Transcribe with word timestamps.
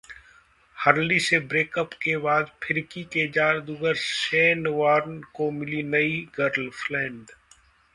Hurley 0.77 1.19
से 1.19 1.39
breakup 1.39 1.89
के 1.93 2.15
बाद 2.17 2.49
फिरकी 2.63 3.03
के 3.03 3.27
जादूगर 3.27 3.93
शेन 3.97 4.67
वॉर्न 4.67 5.21
को 5.35 5.51
मिली 5.51 5.83
नई 5.83 6.19
गर्लफ्रेंड 6.37 7.25